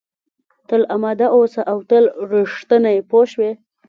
[0.67, 3.51] تل اماده اوسه او تل رښتینی پوه شوې!.